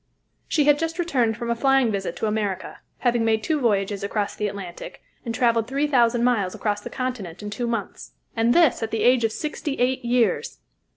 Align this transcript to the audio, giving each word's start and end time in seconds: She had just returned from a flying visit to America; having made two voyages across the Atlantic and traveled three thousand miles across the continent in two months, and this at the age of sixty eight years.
She 0.47 0.63
had 0.63 0.79
just 0.79 0.97
returned 0.97 1.37
from 1.37 1.51
a 1.51 1.55
flying 1.55 1.91
visit 1.91 2.15
to 2.15 2.25
America; 2.25 2.79
having 2.97 3.23
made 3.23 3.43
two 3.43 3.59
voyages 3.61 4.03
across 4.03 4.35
the 4.35 4.47
Atlantic 4.47 5.03
and 5.23 5.35
traveled 5.35 5.67
three 5.67 5.85
thousand 5.85 6.23
miles 6.23 6.55
across 6.55 6.81
the 6.81 6.89
continent 6.89 7.43
in 7.43 7.51
two 7.51 7.67
months, 7.67 8.13
and 8.35 8.51
this 8.51 8.81
at 8.81 8.89
the 8.89 9.03
age 9.03 9.23
of 9.23 9.31
sixty 9.31 9.73
eight 9.75 10.03
years. 10.03 10.57